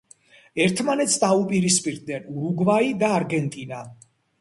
[0.63, 3.89] ერთმანეთს დაუპირისპირდნენ ურუგვაი და არგენტინა.